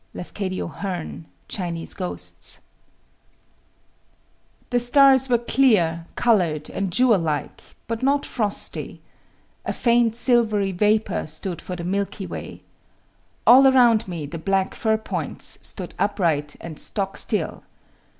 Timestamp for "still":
17.15-17.61